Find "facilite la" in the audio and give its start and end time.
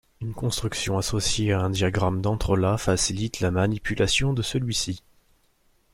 2.79-3.51